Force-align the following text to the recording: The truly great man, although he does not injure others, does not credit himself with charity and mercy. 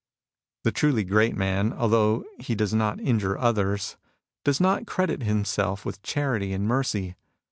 The 0.63 0.71
truly 0.71 1.03
great 1.03 1.35
man, 1.35 1.71
although 1.73 2.23
he 2.39 2.55
does 2.55 2.73
not 2.73 2.99
injure 2.99 3.37
others, 3.37 3.97
does 4.43 4.59
not 4.59 4.87
credit 4.87 5.21
himself 5.21 5.85
with 5.85 6.01
charity 6.01 6.53
and 6.53 6.67
mercy. 6.67 7.15